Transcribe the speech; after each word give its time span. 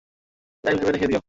ভাই 0.63 0.73
ভেবে 0.75 0.91
রেখে 0.91 1.07
দিও। 1.07 1.19